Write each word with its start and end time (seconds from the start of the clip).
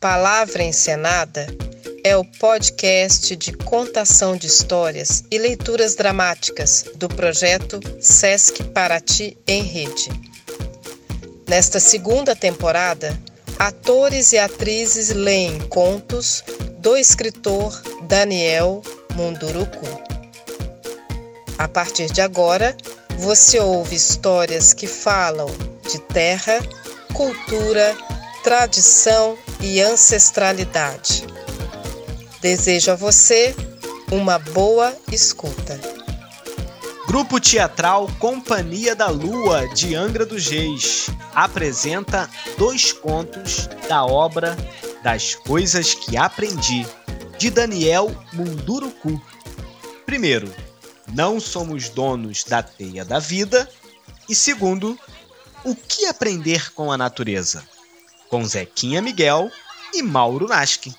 Palavra 0.00 0.62
Encenada 0.62 1.48
é 2.04 2.16
o 2.16 2.24
podcast 2.24 3.34
de 3.34 3.52
contação 3.52 4.36
de 4.36 4.46
histórias 4.46 5.24
e 5.28 5.36
leituras 5.38 5.96
dramáticas 5.96 6.84
do 6.94 7.08
projeto 7.08 7.80
Sesc 8.00 8.62
Paraty 8.62 9.36
em 9.44 9.64
Rede. 9.64 10.08
Nesta 11.48 11.80
segunda 11.80 12.36
temporada, 12.36 13.18
atores 13.58 14.32
e 14.32 14.38
atrizes 14.38 15.08
leem 15.08 15.58
contos 15.62 16.44
do 16.78 16.96
escritor 16.96 17.82
Daniel 18.02 18.82
Munduruku. 19.16 19.84
A 21.58 21.66
partir 21.66 22.06
de 22.06 22.20
agora, 22.20 22.76
você 23.18 23.58
ouve 23.58 23.96
histórias 23.96 24.72
que 24.72 24.86
falam 24.86 25.48
de 25.90 25.98
terra, 26.02 26.60
cultura, 27.12 27.96
tradição 28.44 29.36
e 29.60 29.80
ancestralidade. 29.80 31.26
Desejo 32.40 32.92
a 32.92 32.94
você 32.94 33.54
uma 34.10 34.38
boa 34.38 34.94
escuta. 35.10 35.78
Grupo 37.06 37.40
Teatral 37.40 38.06
Companhia 38.18 38.94
da 38.94 39.08
Lua 39.08 39.66
de 39.74 39.94
Angra 39.94 40.26
dos 40.26 40.46
Reis 40.48 41.06
apresenta 41.34 42.28
dois 42.58 42.92
contos 42.92 43.68
da 43.88 44.04
obra 44.04 44.56
Das 45.02 45.34
Coisas 45.34 45.94
que 45.94 46.16
Aprendi, 46.16 46.86
de 47.38 47.50
Daniel 47.50 48.14
Munduruku. 48.32 49.20
Primeiro, 50.04 50.52
não 51.14 51.40
somos 51.40 51.88
donos 51.88 52.44
da 52.44 52.62
teia 52.62 53.04
da 53.04 53.18
vida. 53.18 53.68
E 54.28 54.34
segundo, 54.34 54.98
o 55.64 55.74
que 55.74 56.06
aprender 56.06 56.72
com 56.72 56.92
a 56.92 56.98
natureza? 56.98 57.62
Com 58.28 58.44
Zequinha 58.44 59.00
Miguel 59.00 59.50
e 59.94 60.02
Mauro 60.02 60.46
Naskin. 60.46 60.94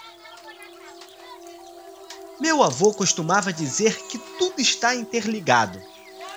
Meu 2.40 2.64
avô 2.64 2.94
costumava 2.94 3.52
dizer 3.52 3.96
que 4.08 4.18
tudo 4.38 4.60
está 4.60 4.96
interligado 4.96 5.80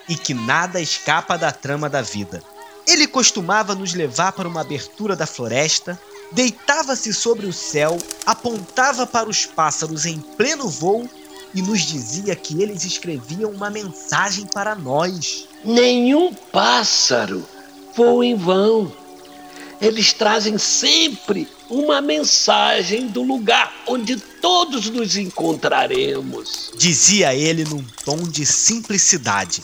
e 0.09 0.17
que 0.17 0.35
nada 0.35 0.81
escapa 0.81 1.39
da 1.39 1.53
trama 1.53 1.89
da 1.89 2.03
vida. 2.03 2.43
Ele 2.87 3.07
costumava 3.07 3.75
nos 3.75 3.95
levar 3.95 4.33
para 4.33 4.49
uma 4.49 4.61
abertura 4.61 5.15
da 5.15 5.27
floresta, 5.27 5.99
deitava-se 6.33 7.15
sobre 7.15 7.47
o 7.47 7.53
céu, 7.53 7.97
apontava 8.27 9.07
para 9.07 9.29
os 9.29 9.47
pássaros 9.47 10.05
em 10.05 10.19
pleno 10.19 10.69
voo 10.69 11.09
e 11.55 11.63
nos 11.63 11.83
dizia 11.83 12.35
que 12.35 12.61
eles 12.61 12.85
escreviam 12.85 13.51
uma 13.51 13.71
mensagem 13.71 14.47
para 14.47 14.75
nós. 14.75 15.47
Nenhum 15.65 16.35
pássaro 16.35 17.47
voa 17.95 18.27
em 18.27 18.35
vão. 18.35 18.93
Eles 19.83 20.13
trazem 20.13 20.57
sempre 20.57 21.47
uma 21.69 22.01
mensagem 22.01 23.09
do 23.09 23.23
lugar 23.23 23.75
onde 23.87 24.17
todos 24.17 24.89
nos 24.89 25.17
encontraremos. 25.17 26.73
Dizia 26.79 27.35
ele 27.35 27.65
num 27.65 27.85
tom 28.05 28.23
de 28.23 28.47
simplicidade. 28.47 29.63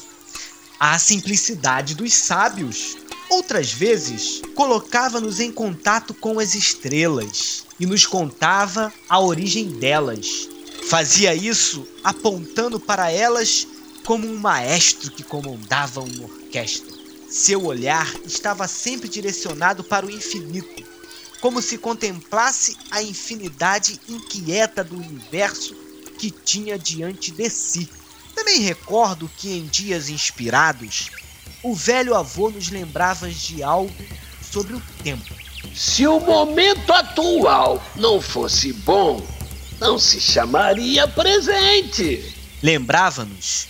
A 0.78 0.98
simplicidade 0.98 1.94
dos 1.94 2.12
sábios. 2.12 2.96
Outras 3.30 3.72
vezes, 3.72 4.42
colocava-nos 4.54 5.38
em 5.38 5.52
contato 5.52 6.12
com 6.12 6.38
as 6.38 6.54
estrelas 6.54 7.64
e 7.78 7.86
nos 7.86 8.04
contava 8.04 8.92
a 9.08 9.20
origem 9.20 9.68
delas, 9.68 10.48
Fazia 10.88 11.34
isso 11.34 11.86
apontando 12.02 12.80
para 12.80 13.10
elas 13.10 13.66
como 14.06 14.26
um 14.26 14.38
maestro 14.38 15.10
que 15.10 15.22
comandava 15.22 16.00
uma 16.00 16.24
orquestra. 16.24 16.97
Seu 17.30 17.66
olhar 17.66 18.10
estava 18.24 18.66
sempre 18.66 19.06
direcionado 19.06 19.84
para 19.84 20.06
o 20.06 20.10
infinito, 20.10 20.82
como 21.40 21.60
se 21.60 21.76
contemplasse 21.76 22.74
a 22.90 23.02
infinidade 23.02 24.00
inquieta 24.08 24.82
do 24.82 24.96
universo 24.96 25.74
que 26.18 26.30
tinha 26.30 26.78
diante 26.78 27.30
de 27.30 27.50
si. 27.50 27.88
Também 28.34 28.60
recordo 28.60 29.30
que 29.36 29.50
em 29.50 29.66
dias 29.66 30.08
inspirados, 30.08 31.10
o 31.62 31.74
velho 31.74 32.14
avô 32.14 32.50
nos 32.50 32.70
lembrava 32.70 33.28
de 33.28 33.62
algo 33.62 33.94
sobre 34.40 34.74
o 34.74 34.82
tempo. 35.02 35.34
Se 35.74 36.06
o 36.06 36.18
momento 36.18 36.90
atual 36.92 37.82
não 37.94 38.22
fosse 38.22 38.72
bom, 38.72 39.24
não 39.78 39.98
se 39.98 40.18
chamaria 40.18 41.06
presente. 41.06 42.34
Lembrava-nos 42.62 43.68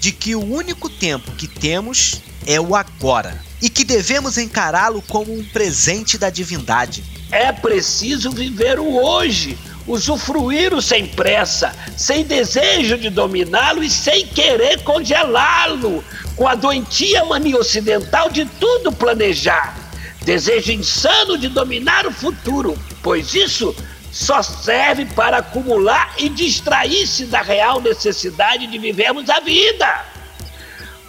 de 0.00 0.10
que 0.10 0.34
o 0.34 0.44
único 0.44 0.90
tempo 0.90 1.30
que 1.32 1.46
temos 1.46 2.20
é 2.48 2.58
o 2.58 2.74
agora 2.74 3.38
e 3.60 3.68
que 3.68 3.84
devemos 3.84 4.38
encará-lo 4.38 5.02
como 5.02 5.38
um 5.38 5.44
presente 5.44 6.16
da 6.16 6.30
divindade. 6.30 7.04
É 7.30 7.52
preciso 7.52 8.30
viver 8.30 8.80
o 8.80 9.04
hoje, 9.04 9.58
usufruí-lo 9.86 10.80
sem 10.80 11.06
pressa, 11.06 11.74
sem 11.94 12.24
desejo 12.24 12.96
de 12.96 13.10
dominá-lo 13.10 13.84
e 13.84 13.90
sem 13.90 14.26
querer 14.26 14.82
congelá-lo, 14.82 16.02
com 16.36 16.48
a 16.48 16.54
doentia 16.54 17.22
mania 17.26 17.58
ocidental 17.58 18.30
de 18.30 18.46
tudo 18.46 18.92
planejar. 18.92 19.76
Desejo 20.22 20.72
insano 20.72 21.36
de 21.36 21.48
dominar 21.48 22.06
o 22.06 22.12
futuro, 22.12 22.78
pois 23.02 23.34
isso 23.34 23.76
só 24.10 24.42
serve 24.42 25.04
para 25.04 25.38
acumular 25.38 26.14
e 26.16 26.30
distrair-se 26.30 27.26
da 27.26 27.42
real 27.42 27.82
necessidade 27.82 28.66
de 28.66 28.78
vivermos 28.78 29.28
a 29.28 29.38
vida 29.40 30.07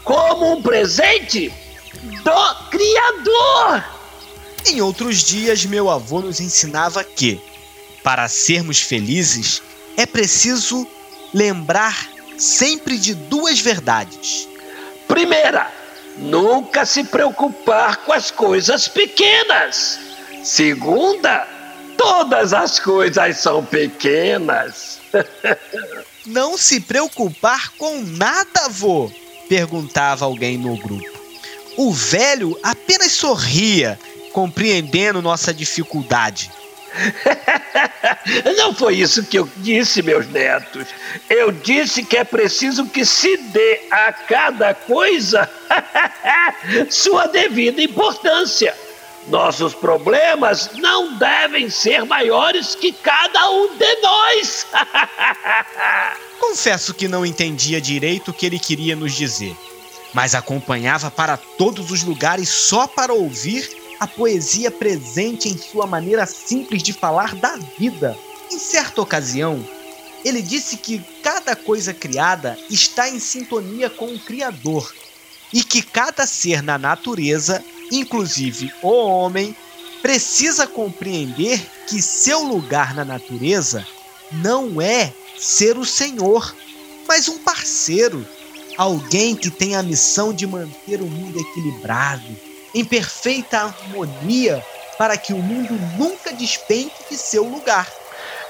como 0.04 0.54
um 0.54 0.62
presente 0.62 1.52
do 2.24 2.70
Criador. 2.70 3.84
Em 4.66 4.82
outros 4.82 5.24
dias, 5.24 5.66
meu 5.66 5.90
avô 5.90 6.22
nos 6.22 6.40
ensinava 6.40 7.04
que, 7.04 7.42
para 8.04 8.28
sermos 8.28 8.82
felizes, 8.82 9.62
é 9.98 10.06
preciso 10.06 10.88
lembrar 11.34 12.10
sempre 12.38 12.98
de 12.98 13.14
duas 13.14 13.60
verdades. 13.60 14.48
Primeira, 15.08 15.72
nunca 16.18 16.86
se 16.86 17.04
preocupar 17.04 17.98
com 17.98 18.14
as 18.14 18.32
coisas 18.32 18.88
pequenas. 18.88 20.00
Segunda, 20.44 21.48
Todas 22.00 22.54
as 22.54 22.80
coisas 22.80 23.38
são 23.40 23.66
pequenas. 23.66 25.02
Não 26.26 26.58
se 26.58 26.80
preocupar 26.80 27.72
com 27.78 28.02
nada, 28.02 28.68
avô? 28.68 29.12
Perguntava 29.50 30.26
alguém 30.26 30.58
no 30.58 30.78
grupo. 30.78 31.20
O 31.76 31.92
velho 31.92 32.58
apenas 32.62 33.12
sorria, 33.12 34.00
compreendendo 34.32 35.22
nossa 35.22 35.52
dificuldade. 35.52 36.52
Não 38.58 38.74
foi 38.74 38.96
isso 38.96 39.26
que 39.26 39.40
eu 39.40 39.50
disse, 39.58 40.02
meus 40.02 40.28
netos. 40.28 40.88
Eu 41.30 41.52
disse 41.52 42.04
que 42.04 42.18
é 42.18 42.24
preciso 42.24 42.86
que 42.86 43.06
se 43.06 43.38
dê 43.38 43.82
a 43.90 44.12
cada 44.14 44.74
coisa 44.74 45.50
sua 46.90 47.28
devida 47.28 47.82
importância. 47.82 48.76
Nossos 49.28 49.76
problemas 49.76 50.72
não 50.76 51.16
devem 51.18 51.70
ser 51.70 52.04
maiores 52.04 52.74
que 52.74 52.92
cada 52.92 53.50
um 53.52 53.76
de 53.76 53.96
nós. 54.02 54.68
Confesso 56.40 56.94
que 56.94 57.08
não 57.08 57.26
entendia 57.26 57.82
direito 57.82 58.32
o 58.32 58.34
que 58.34 58.46
ele 58.46 58.60
queria 58.60 58.96
nos 58.96 59.14
dizer, 59.14 59.56
mas 60.14 60.34
acompanhava 60.34 61.12
para 61.12 61.38
todos 61.38 61.92
os 61.92 62.04
lugares 62.04 62.50
só 62.50 62.88
para 62.88 63.14
ouvir 63.14 63.70
a 64.00 64.08
poesia 64.08 64.72
presente 64.72 65.50
em 65.50 65.58
sua 65.58 65.86
maneira 65.86 66.26
simples 66.26 66.82
de 66.82 66.94
falar 66.94 67.36
da 67.36 67.58
vida. 67.78 68.18
Em 68.52 68.58
certa 68.58 69.02
ocasião, 69.02 69.64
ele 70.24 70.42
disse 70.42 70.78
que 70.78 71.04
cada 71.22 71.56
coisa 71.56 71.94
criada 71.94 72.58
está 72.70 73.10
em 73.10 73.20
sintonia 73.20 73.90
com 73.90 74.08
o 74.08 74.20
Criador 74.20 74.94
e 75.54 75.64
que 75.64 75.82
cada 75.82 76.26
ser 76.26 76.64
na 76.64 76.78
natureza 76.78 77.64
inclusive 77.92 78.72
o 78.82 78.90
homem, 78.90 79.56
precisa 80.02 80.66
compreender 80.66 81.60
que 81.88 82.02
seu 82.02 82.44
lugar 82.44 82.94
na 82.94 83.04
natureza 83.04 83.86
não 84.32 84.82
é 84.82 85.14
ser 85.40 85.78
o 85.78 85.86
Senhor, 85.86 86.56
mas 87.08 87.28
um 87.28 87.38
parceiro, 87.40 88.28
alguém 88.78 89.36
que 89.36 89.50
tem 89.50 89.76
a 89.76 89.84
missão 89.84 90.34
de 90.34 90.46
manter 90.46 91.02
o 91.02 91.06
mundo 91.06 91.40
equilibrado, 91.40 92.38
em 92.74 92.86
perfeita 92.86 93.62
harmonia, 93.62 94.64
para 94.98 95.18
que 95.18 95.34
o 95.34 95.38
mundo 95.38 95.74
nunca 95.98 96.34
despenque 96.34 97.10
de 97.10 97.18
seu 97.18 97.44
lugar. 97.44 97.88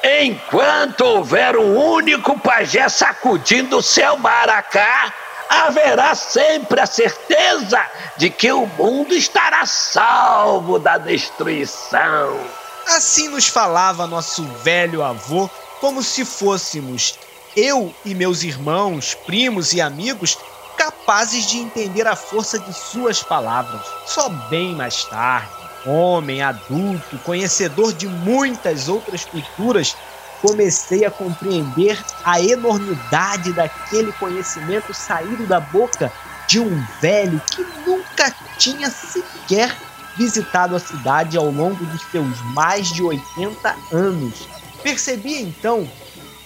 Enquanto 0.03 1.01
houver 1.01 1.57
um 1.57 1.77
único 1.77 2.39
pajé 2.39 2.89
sacudindo 2.89 3.81
seu 3.81 4.18
maracá, 4.18 5.13
haverá 5.50 6.15
sempre 6.15 6.80
a 6.80 6.85
certeza 6.85 7.85
de 8.18 8.30
que 8.30 8.51
o 8.51 8.65
mundo 8.65 9.13
estará 9.13 9.65
salvo 9.65 10.80
da 10.80 10.97
destruição. 10.97 12.39
Assim 12.88 13.27
nos 13.30 13.47
falava 13.47 14.07
nosso 14.07 14.44
velho 14.63 15.03
avô, 15.03 15.50
como 15.80 16.04
se 16.04 16.26
fôssemos 16.26 17.18
eu 17.56 17.94
e 18.06 18.14
meus 18.14 18.44
irmãos, 18.44 19.16
primos 19.26 19.74
e 19.74 19.81
amigos 19.81 20.38
capazes 20.78 21.46
de 21.48 21.58
entender 21.58 22.08
a 22.08 22.16
força 22.16 22.60
de 22.60 22.74
suas 22.74 23.22
palavras. 23.22 23.81
Só 24.06 24.30
bem 24.50 24.76
mais 24.76 25.04
tarde, 25.06 25.50
homem, 25.86 26.42
adulto, 26.42 27.18
conhecedor 27.20 27.94
de 27.94 28.08
muitas 28.08 28.88
outras 28.88 29.26
culturas, 29.26 29.96
comecei 30.42 31.04
a 31.06 31.12
compreender 31.12 32.02
a 32.24 32.42
enormidade 32.42 33.52
daquele 33.54 34.12
conhecimento 34.14 34.94
saído 34.94 35.46
da 35.48 35.60
boca 35.60 36.12
de 36.48 36.60
um 36.60 36.86
velho 37.02 37.42
que 37.52 37.66
nunca 37.86 38.34
tinha 38.58 38.90
sequer 38.90 39.76
visitado 40.18 40.76
a 40.76 40.80
cidade 40.80 41.38
ao 41.38 41.50
longo 41.50 41.86
dos 41.86 42.02
seus 42.12 42.42
mais 42.54 42.88
de 42.88 43.04
80 43.04 43.76
anos. 43.92 44.48
Percebi 44.81 45.36
então 45.42 45.90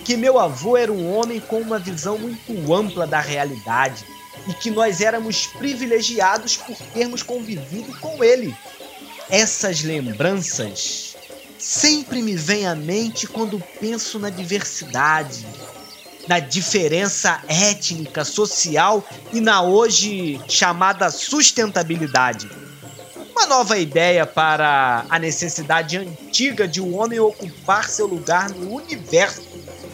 que 0.04 0.18
meu 0.18 0.40
avô 0.40 0.76
era 0.76 0.92
um 0.92 1.16
homem 1.16 1.40
com 1.40 1.60
uma 1.60 1.80
visão 1.80 2.18
muito 2.18 2.74
ampla 2.74 3.08
da 3.08 3.22
realidade 3.22 4.06
e 4.48 4.54
que 4.54 4.70
nós 4.70 5.02
éramos 5.02 5.48
privilegiados 5.48 6.58
por 6.58 6.76
termos 6.94 7.24
convivido 7.24 7.98
com 8.00 8.24
ele. 8.24 8.56
Essas 9.30 9.82
lembranças 9.82 11.16
sempre 11.58 12.22
me 12.22 12.36
vêm 12.36 12.68
à 12.68 12.76
mente 12.76 13.26
quando 13.26 13.64
penso 13.80 14.20
na 14.20 14.30
diversidade, 14.30 15.46
na 16.28 16.40
diferença 16.40 17.42
étnica, 17.48 18.26
social 18.26 19.08
e 19.32 19.40
na 19.40 19.62
hoje 19.62 20.42
chamada 20.48 21.10
sustentabilidade. 21.10 22.50
Uma 23.36 23.48
nova 23.48 23.80
ideia 23.80 24.28
para 24.28 25.06
a 25.10 25.18
necessidade 25.18 25.98
antiga 25.98 26.68
de 26.68 26.80
um 26.80 26.96
homem 26.96 27.20
ocupar 27.20 27.90
seu 27.90 28.06
lugar 28.06 28.52
no 28.52 28.76
universo. 28.76 29.42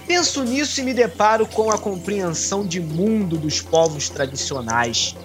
Penso 0.06 0.44
nisso 0.44 0.82
e 0.82 0.84
me 0.84 0.94
deparo 0.94 1.48
com 1.48 1.72
a 1.72 1.78
compreensão 1.78 2.68
de 2.68 2.82
mundo 2.82 3.38
dos 3.38 3.62
povos 3.62 4.10
tradicionais. 4.10 5.16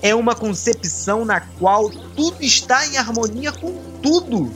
É 0.00 0.14
uma 0.14 0.34
concepção 0.34 1.26
na 1.26 1.40
qual 1.40 1.90
tudo 1.90 2.42
está 2.42 2.86
em 2.86 2.96
harmonia 2.96 3.52
com 3.52 3.74
tudo. 4.02 4.50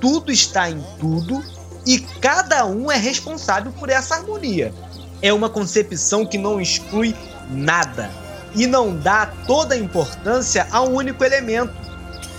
Tudo 0.00 0.32
está 0.32 0.68
em 0.68 0.84
tudo 0.98 1.42
e 1.86 2.00
cada 2.20 2.66
um 2.66 2.90
é 2.90 2.96
responsável 2.96 3.72
por 3.72 3.88
essa 3.88 4.16
harmonia. 4.16 4.74
É 5.22 5.32
uma 5.32 5.48
concepção 5.48 6.26
que 6.26 6.36
não 6.36 6.60
exclui 6.60 7.14
nada 7.48 8.10
e 8.54 8.66
não 8.66 8.96
dá 8.96 9.26
toda 9.46 9.74
a 9.74 9.78
importância 9.78 10.66
a 10.70 10.82
um 10.82 10.94
único 10.94 11.24
elemento, 11.24 11.89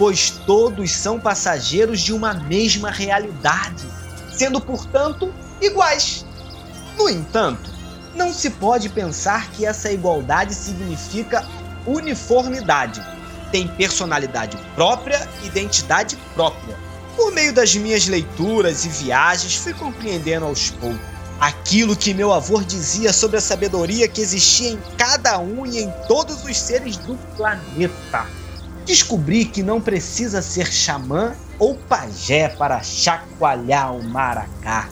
pois 0.01 0.31
todos 0.31 0.91
são 0.93 1.19
passageiros 1.19 2.01
de 2.01 2.11
uma 2.11 2.33
mesma 2.33 2.89
realidade, 2.89 3.85
sendo, 4.33 4.59
portanto, 4.59 5.31
iguais. 5.61 6.25
No 6.97 7.07
entanto, 7.07 7.69
não 8.15 8.33
se 8.33 8.49
pode 8.49 8.89
pensar 8.89 9.51
que 9.51 9.63
essa 9.63 9.91
igualdade 9.91 10.55
significa 10.55 11.47
uniformidade. 11.85 12.99
Tem 13.51 13.67
personalidade 13.67 14.57
própria, 14.73 15.29
identidade 15.43 16.17
própria. 16.33 16.75
Por 17.15 17.31
meio 17.31 17.53
das 17.53 17.75
minhas 17.75 18.07
leituras 18.07 18.85
e 18.85 18.89
viagens, 18.89 19.55
fui 19.57 19.75
compreendendo 19.75 20.47
aos 20.47 20.71
poucos 20.71 20.99
aquilo 21.39 21.95
que 21.95 22.11
meu 22.11 22.33
avô 22.33 22.59
dizia 22.63 23.13
sobre 23.13 23.37
a 23.37 23.41
sabedoria 23.41 24.07
que 24.07 24.21
existia 24.21 24.71
em 24.71 24.79
cada 24.97 25.37
um 25.37 25.63
e 25.63 25.77
em 25.77 25.91
todos 26.07 26.43
os 26.43 26.57
seres 26.57 26.97
do 26.97 27.15
planeta. 27.37 28.41
Descobri 28.85 29.45
que 29.45 29.61
não 29.61 29.79
precisa 29.79 30.41
ser 30.41 30.71
xamã 30.71 31.33
ou 31.59 31.75
pajé 31.75 32.49
para 32.49 32.81
chacoalhar 32.81 33.95
o 33.95 34.03
maracá, 34.03 34.89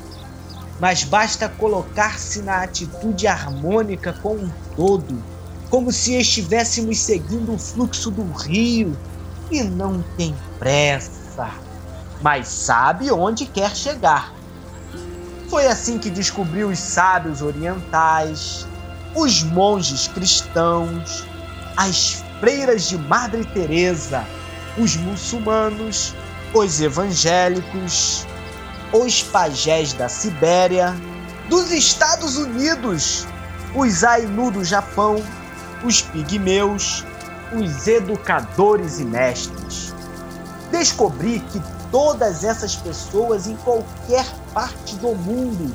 mas 0.80 1.04
basta 1.04 1.50
colocar-se 1.50 2.42
na 2.42 2.64
atitude 2.64 3.28
harmônica 3.28 4.14
com 4.14 4.36
o 4.36 4.54
todo, 4.76 5.22
como 5.70 5.92
se 5.92 6.14
estivéssemos 6.14 7.00
seguindo 7.00 7.54
o 7.54 7.60
fluxo 7.60 8.12
do 8.12 8.32
rio 8.32 8.96
e 9.52 9.64
não 9.64 10.04
tem 10.16 10.36
pressa, 10.60 11.50
mas 12.22 12.48
sabe 12.48 13.12
onde 13.12 13.46
quer 13.46 13.76
chegar. 13.76 14.34
Foi 15.50 15.66
assim 15.66 15.98
que 15.98 16.12
descobriu 16.12 16.70
os 16.70 16.78
sábios 16.78 17.42
orientais, 17.42 18.68
os 19.16 19.42
monges 19.42 20.08
cristãos, 20.08 21.26
as 21.76 22.24
freiras 22.40 22.88
de 22.88 22.98
Madre 22.98 23.44
Teresa, 23.46 24.26
os 24.78 24.96
muçulmanos, 24.96 26.14
os 26.54 26.80
evangélicos, 26.82 28.26
os 28.94 29.22
pajés 29.24 29.94
da 29.94 30.08
Sibéria, 30.08 30.96
dos 31.50 31.72
Estados 31.72 32.38
Unidos, 32.38 33.28
os 33.76 34.04
Ainu 34.04 34.52
do 34.52 34.64
Japão, 34.64 35.22
os 35.84 36.02
pigmeus, 36.02 37.06
os 37.54 37.88
educadores 37.88 39.00
e 39.00 39.04
mestres. 39.04 39.94
Descobri 40.72 41.40
que 41.40 41.62
todas 41.92 42.44
essas 42.44 42.76
pessoas 42.76 43.48
em 43.48 43.56
qualquer 43.58 44.26
parte 44.54 44.96
do 44.96 45.16
mundo, 45.16 45.74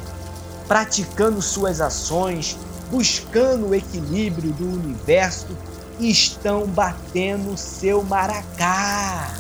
praticando 0.66 1.42
suas 1.42 1.80
ações, 1.80 2.56
buscando 2.90 3.68
o 3.68 3.74
equilíbrio 3.74 4.52
do 4.52 4.64
universo, 4.64 5.48
estão 5.98 6.66
batendo 6.66 7.56
seu 7.56 8.02
maracá. 8.02 9.34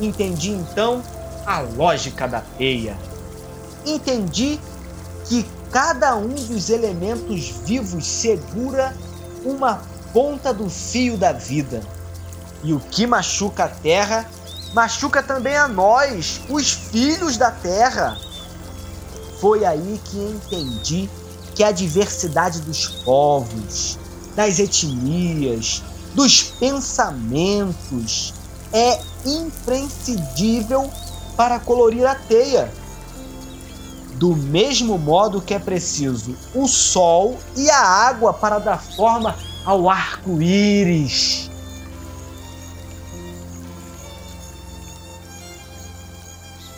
Entendi 0.00 0.50
então 0.50 1.02
a 1.46 1.60
lógica 1.60 2.26
da 2.28 2.40
teia. 2.40 2.96
Entendi 3.84 4.60
que 5.24 5.46
cada 5.70 6.16
um 6.16 6.34
dos 6.34 6.70
elementos 6.70 7.50
vivos 7.64 8.06
segura 8.06 8.96
uma 9.44 9.82
ponta 10.12 10.52
do 10.52 10.68
fio 10.68 11.16
da 11.16 11.32
vida. 11.32 11.82
E 12.62 12.72
o 12.72 12.80
que 12.80 13.06
machuca 13.06 13.64
a 13.64 13.68
terra 13.68 14.28
machuca 14.74 15.22
também 15.22 15.56
a 15.56 15.66
nós, 15.66 16.40
os 16.48 16.72
filhos 16.72 17.36
da 17.36 17.50
terra. 17.50 18.16
Foi 19.40 19.64
aí 19.64 20.00
que 20.04 20.18
entendi 20.18 21.08
que 21.54 21.62
a 21.62 21.72
diversidade 21.72 22.60
dos 22.60 22.86
povos, 23.04 23.98
das 24.38 24.60
etnias, 24.60 25.82
dos 26.14 26.44
pensamentos 26.44 28.32
é 28.72 29.00
imprescindível 29.26 30.88
para 31.36 31.58
colorir 31.58 32.06
a 32.06 32.14
teia. 32.14 32.72
Do 34.14 34.36
mesmo 34.36 34.96
modo 34.96 35.40
que 35.40 35.54
é 35.54 35.58
preciso 35.58 36.36
o 36.54 36.68
sol 36.68 37.36
e 37.56 37.68
a 37.68 37.80
água 37.80 38.32
para 38.32 38.60
dar 38.60 38.80
forma 38.80 39.34
ao 39.64 39.90
arco-íris. 39.90 41.50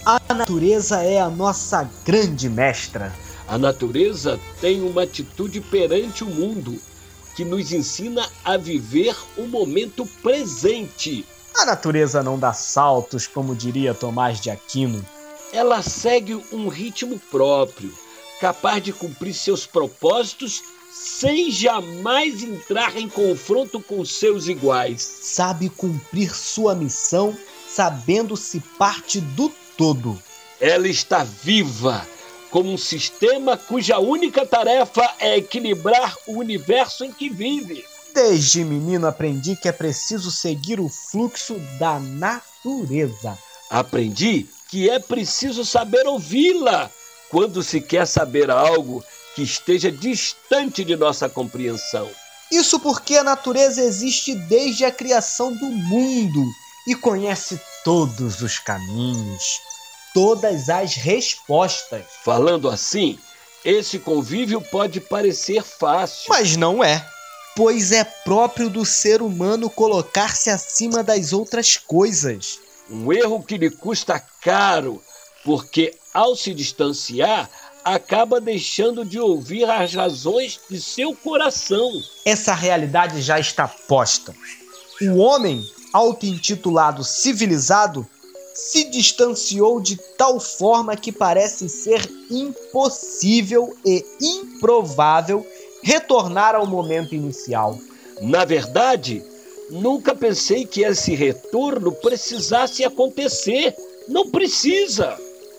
A 0.07 0.19
natureza 0.33 1.03
é 1.03 1.21
a 1.21 1.29
nossa 1.29 1.87
grande 2.07 2.49
mestra. 2.49 3.13
A 3.47 3.59
natureza 3.59 4.41
tem 4.63 4.81
uma 4.81 5.03
atitude 5.03 5.61
perante 5.61 6.25
o 6.25 6.27
mundo 6.27 6.81
que 7.35 7.45
nos 7.45 7.73
ensina 7.73 8.29
a 8.45 8.57
viver 8.57 9.17
o 9.37 9.47
momento 9.47 10.07
presente. 10.23 11.25
A 11.57 11.65
natureza 11.65 12.23
não 12.23 12.39
dá 12.39 12.53
saltos, 12.53 13.27
como 13.27 13.55
diria 13.55 13.95
Tomás 13.95 14.41
de 14.41 14.51
Aquino. 14.51 15.05
Ela 15.53 15.83
segue 15.83 16.35
um 16.53 16.69
ritmo 16.69 17.19
próprio, 17.31 17.93
capaz 18.41 18.83
de 18.83 18.93
cumprir 18.93 19.35
seus 19.35 19.67
propósitos 19.67 20.63
sem 20.93 21.51
jamais 21.51 22.43
entrar 22.43 22.97
em 22.97 23.09
confronto 23.09 23.81
com 23.81 24.05
seus 24.05 24.49
iguais. 24.49 25.03
Sabe 25.03 25.69
cumprir 25.69 26.35
sua 26.35 26.75
missão, 26.75 27.37
sabendo-se 27.69 28.61
parte 28.79 29.21
do 29.21 29.51
todo. 29.77 30.21
Ela 30.61 30.89
está 30.89 31.25
viva, 31.25 32.07
como 32.51 32.73
um 32.73 32.79
sistema 32.79 33.57
cuja 33.57 33.99
única 33.99 34.45
tarefa 34.45 35.09
é 35.19 35.39
equilibrar 35.39 36.17
o 36.27 36.39
universo 36.39 37.05
em 37.05 37.13
que 37.13 37.29
vive. 37.29 37.85
Desde 38.13 38.65
menino 38.65 39.07
aprendi 39.07 39.55
que 39.57 39.69
é 39.69 39.73
preciso 39.73 40.31
seguir 40.31 40.81
o 40.81 40.89
fluxo 40.89 41.55
da 41.79 42.01
natureza. 42.01 43.39
Aprendi 43.71 44.49
que 44.69 44.91
é 44.91 44.99
preciso 44.99 45.65
saber 45.65 46.07
ouvi-la 46.07 46.91
quando 47.29 47.63
se 47.63 47.81
quer 47.81 48.07
saber 48.07 48.51
algo 48.51 49.03
que 49.35 49.43
esteja 49.43 49.93
distante 49.93 50.85
de 50.85 50.97
nossa 50.97 51.29
compreensão. 51.29 52.11
Isso 52.51 52.81
porque 52.81 53.17
a 53.17 53.23
natureza 53.23 53.81
existe 53.81 54.35
desde 54.35 54.85
a 54.85 54.91
criação 54.91 55.55
do 55.55 55.67
mundo 55.67 56.45
e 56.87 56.97
conhece 56.97 57.61
todos 57.85 58.43
os 58.43 58.59
caminhos, 58.59 59.61
todas 60.15 60.69
as 60.69 60.95
respostas. 60.95 62.03
Falando 62.25 62.69
assim, 62.69 63.19
esse 63.65 63.99
convívio 63.99 64.61
pode 64.61 65.01
parecer 65.01 65.63
fácil. 65.63 66.27
Mas 66.29 66.57
não 66.57 66.83
é. 66.83 67.05
Pois 67.57 67.93
é 67.93 68.05
próprio 68.05 68.71
do 68.71 68.85
ser 68.85 69.21
humano 69.21 69.69
colocar-se 69.69 70.51
acima 70.51 71.03
das 71.03 71.33
outras 71.33 71.77
coisas. 71.77 72.59
Um 72.89 73.13
erro 73.13 73.43
que 73.43 73.59
lhe 73.59 73.71
custa 73.71 74.23
caro, 74.41 75.03
porque 75.45 75.95
ao 76.13 76.35
se 76.35 76.55
distanciar, 76.55 77.49
acaba 77.85 78.41
deixando 78.41 79.05
de 79.05 79.19
ouvir 79.19 79.69
as 79.69 79.95
razões 79.95 80.61
de 80.71 80.81
seu 80.81 81.15
coração. 81.15 81.91
Essa 82.25 82.55
realidade 82.55 83.21
já 83.23 83.39
está 83.39 83.67
posta. 83.69 84.35
O 85.03 85.19
homem, 85.19 85.65
auto-intitulado 85.93 87.05
civilizado, 87.05 88.07
se 88.61 88.85
distanciou 88.85 89.81
de 89.81 89.97
tal 90.19 90.39
forma 90.39 90.97
que 90.97 91.11
parece 91.11 91.69
ser 91.69 92.09
impossível 92.31 93.75
e 93.85 94.05
improvável 94.21 95.47
retornar 95.83 96.55
ao 96.55 96.67
momento 96.67 97.15
inicial. 97.15 97.79
Na 98.21 98.45
verdade, 98.45 99.25
nunca 99.71 100.15
pensei 100.15 100.67
que 100.67 100.85
esse 100.85 101.15
retorno 101.15 101.91
precisasse 101.91 102.85
acontecer. 102.85 103.75
Não 104.07 104.31
precisa. 104.31 105.17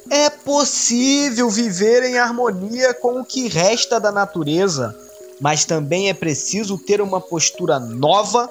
É 0.10 0.29
possível 0.29 1.50
viver 1.50 2.03
em 2.03 2.20
harmonia 2.20 2.93
com 2.93 3.20
o 3.20 3.25
que 3.25 3.48
resta 3.48 4.00
da 4.00 4.12
natureza, 4.12 4.96
mas 5.39 5.65
também 5.65 6.10
é 6.10 6.13
preciso 6.13 6.77
ter 6.77 7.01
uma 7.01 7.20
postura 7.20 7.79
nova 7.79 8.50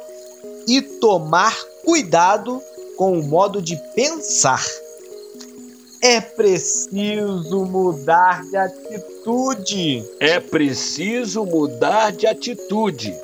e 0.66 0.82
tomar 0.82 1.56
cuidado 1.84 2.62
com 3.00 3.18
o 3.18 3.22
modo 3.22 3.62
de 3.62 3.76
pensar. 3.94 4.62
É 6.02 6.20
preciso 6.20 7.64
mudar 7.64 8.44
de 8.44 8.58
atitude. 8.58 10.04
É 10.20 10.38
preciso 10.38 11.46
mudar 11.46 12.12
de 12.12 12.26
atitude. 12.26 13.18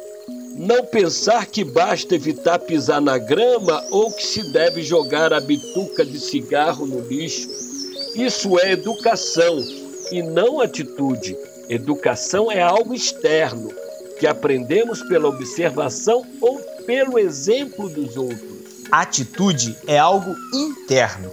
Não 0.55 0.83
pensar 0.87 1.45
que 1.45 1.63
basta 1.63 2.15
evitar 2.15 2.59
pisar 2.61 3.03
na 3.03 3.19
grama 3.19 3.85
ou 3.91 4.11
que 4.11 4.27
se 4.27 4.51
deve 4.51 4.83
jogar 4.83 5.31
a 5.35 5.43
bituca 5.43 6.07
de 6.07 6.19
cigarro 6.21 6.87
no 6.87 7.01
lixo. 7.01 7.47
Isso 8.15 8.59
é 8.59 8.73
educação 8.73 9.63
e 10.11 10.23
não 10.23 10.59
atitude. 10.59 11.37
Educação 11.69 12.51
é 12.51 12.63
algo 12.63 12.95
externo, 12.95 13.71
que 14.19 14.27
aprendemos 14.27 15.03
pela 15.03 15.29
observação 15.29 16.25
ou 16.41 16.59
pelo 16.87 17.19
exemplo 17.19 17.91
dos 17.91 18.17
outros. 18.17 18.56
Atitude 18.91 19.77
é 19.87 19.99
algo 19.99 20.35
interno. 20.55 21.31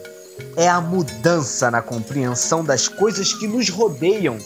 É 0.55 0.67
a 0.67 0.81
mudança 0.81 1.69
na 1.69 1.81
compreensão 1.81 2.63
das 2.63 2.88
coisas 2.88 3.33
que 3.33 3.48
nos 3.48 3.69
rodeiam. 3.69 4.38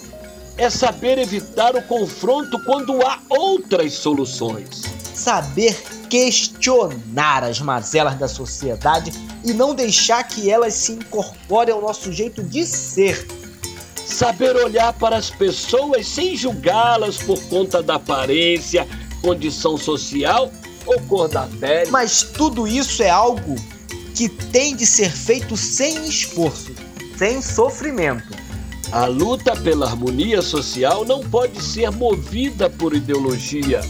É 0.56 0.68
saber 0.68 1.18
evitar 1.18 1.74
o 1.74 1.82
confronto 1.82 2.62
quando 2.64 3.00
há 3.06 3.18
outras 3.28 3.94
soluções. 3.94 4.82
Saber 5.14 5.74
questionar 6.10 7.44
as 7.44 7.60
mazelas 7.60 8.16
da 8.16 8.28
sociedade 8.28 9.12
e 9.44 9.52
não 9.52 9.74
deixar 9.74 10.22
que 10.24 10.50
elas 10.50 10.74
se 10.74 10.92
incorporem 10.92 11.74
ao 11.74 11.80
nosso 11.80 12.12
jeito 12.12 12.42
de 12.42 12.66
ser. 12.66 13.26
Saber 14.04 14.56
olhar 14.56 14.92
para 14.94 15.16
as 15.16 15.30
pessoas 15.30 16.06
sem 16.06 16.36
julgá-las 16.36 17.18
por 17.18 17.40
conta 17.44 17.82
da 17.82 17.94
aparência, 17.94 18.86
condição 19.22 19.76
social 19.76 20.50
ou 20.88 21.00
cor 21.02 21.28
da 21.28 21.46
pele. 21.60 21.90
Mas 21.90 22.22
tudo 22.22 22.66
isso 22.66 23.02
é 23.02 23.10
algo 23.10 23.54
que 24.14 24.28
tem 24.28 24.74
de 24.74 24.86
ser 24.86 25.10
feito 25.10 25.56
sem 25.56 26.08
esforço, 26.08 26.72
sem 27.16 27.40
sofrimento. 27.40 28.36
A 28.90 29.04
luta 29.04 29.54
pela 29.54 29.86
harmonia 29.86 30.40
social 30.40 31.04
não 31.04 31.20
pode 31.20 31.62
ser 31.62 31.90
movida 31.90 32.70
por 32.70 32.94
ideologia, 32.94 33.82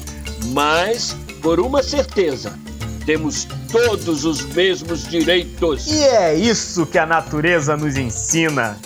mas 0.46 1.16
por 1.40 1.60
uma 1.60 1.84
certeza: 1.84 2.58
temos 3.06 3.46
todos 3.70 4.24
os 4.24 4.42
mesmos 4.42 5.06
direitos. 5.08 5.86
E 5.86 6.02
é 6.02 6.34
isso 6.34 6.84
que 6.84 6.98
a 6.98 7.06
natureza 7.06 7.76
nos 7.76 7.96
ensina. 7.96 8.76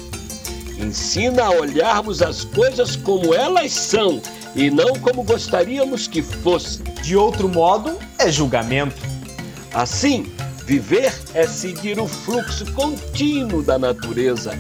Ensina 0.79 1.45
a 1.45 1.51
olharmos 1.51 2.21
as 2.21 2.45
coisas 2.45 2.95
como 2.95 3.35
elas 3.35 3.73
são 3.73 4.21
e 4.55 4.71
não 4.71 4.95
como 4.95 5.23
gostaríamos 5.23 6.07
que 6.07 6.23
fossem. 6.23 6.85
De 7.03 7.17
outro 7.17 7.49
modo, 7.49 7.97
é 8.19 8.31
julgamento. 8.31 9.01
Assim, 9.73 10.31
viver 10.65 11.13
é 11.35 11.47
seguir 11.47 11.99
o 11.99 12.07
fluxo 12.07 12.71
contínuo 12.73 13.63
da 13.63 13.79
natureza, 13.79 14.53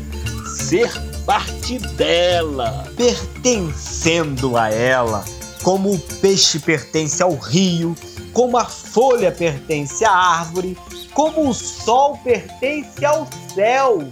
ser 0.46 0.90
parte 1.24 1.78
dela, 1.78 2.86
pertencendo 2.96 4.56
a 4.56 4.70
ela, 4.70 5.24
como 5.62 5.92
o 5.92 5.98
peixe 5.98 6.58
pertence 6.58 7.22
ao 7.22 7.36
rio, 7.36 7.94
como 8.32 8.56
a 8.56 8.64
folha 8.64 9.30
pertence 9.30 10.04
à 10.04 10.12
árvore, 10.12 10.76
como 11.14 11.48
o 11.48 11.54
sol 11.54 12.18
pertence 12.24 13.04
ao 13.04 13.28
céu. 13.54 14.02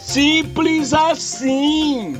Simples 0.00 0.92
assim. 0.92 2.16